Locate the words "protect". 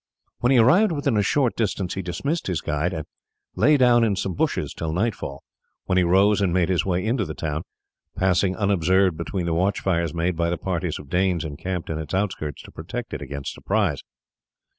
12.71-13.13